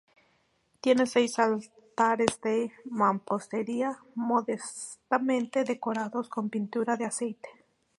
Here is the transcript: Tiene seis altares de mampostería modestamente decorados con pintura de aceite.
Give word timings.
Tiene 0.81 1.05
seis 1.05 1.37
altares 1.37 2.41
de 2.41 2.71
mampostería 2.85 3.99
modestamente 4.15 5.63
decorados 5.63 6.27
con 6.27 6.49
pintura 6.49 6.97
de 6.97 7.05
aceite. 7.05 7.49